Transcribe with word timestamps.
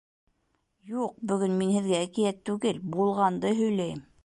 —Юҡ, 0.91 1.13
бөгөн 1.33 1.53
мин 1.59 1.75
һеҙгә 1.75 2.01
әкиәт 2.07 2.41
түгел, 2.51 2.83
булғанды 2.97 3.55
һөйләйем. 3.63 4.05